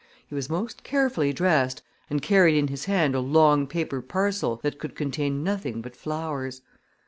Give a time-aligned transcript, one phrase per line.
[0.27, 4.79] He was most carefully dressed and carried in his hand a long paper parcel that
[4.79, 6.63] could contain nothing but flowers.